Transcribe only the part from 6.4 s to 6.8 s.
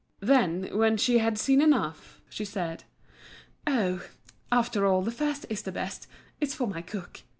for